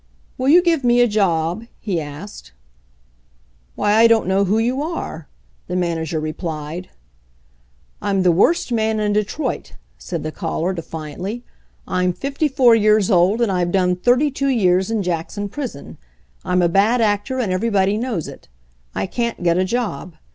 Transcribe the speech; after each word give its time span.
'Will 0.35 0.49
you 0.49 0.63
give 0.63 0.83
me 0.83 0.99
a 0.99 1.07
job?" 1.07 1.67
he 1.79 2.01
asked. 2.01 2.47
f 2.47 2.53
Why, 3.75 3.91
I 3.93 4.07
don't 4.07 4.25
know 4.25 4.45
who 4.45 4.57
you 4.57 4.81
are," 4.81 5.27
the 5.67 5.75
man 5.75 5.99
ager 5.99 6.19
replied. 6.19 6.89
"I'm 8.01 8.23
the 8.23 8.31
worst 8.31 8.71
man 8.71 8.99
in 8.99 9.13
Detroit," 9.13 9.73
said 9.99 10.23
the 10.23 10.31
caller 10.31 10.73
defiantly. 10.73 11.43
"I'm 11.87 12.13
fifty 12.13 12.47
four 12.47 12.73
years 12.73 13.11
old, 13.11 13.41
and 13.43 13.51
I've 13.51 13.71
done 13.71 13.95
thirty 13.95 14.31
two 14.31 14.47
years 14.49 14.89
in 14.89 15.03
Jackson 15.03 15.47
prison. 15.49 15.99
I'm 16.43 16.63
a 16.63 16.67
bad 16.67 16.99
actor, 16.99 17.37
and 17.39 17.51
everybody 17.53 17.95
knows 17.95 18.27
it. 18.27 18.47
I 18.95 19.05
can't 19.05 19.43
get 19.43 19.59
a 19.59 19.63
job. 19.65 20.15